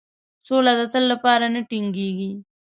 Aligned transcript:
سوله 0.47 0.73
د 0.79 0.81
تل 0.93 1.03
لپاره 1.13 1.45
نه 1.53 1.61
ټینګیږي. 1.69 2.31